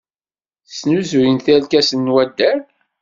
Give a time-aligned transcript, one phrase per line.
[0.67, 2.59] Tesnuzuyemt irkasen n waddal?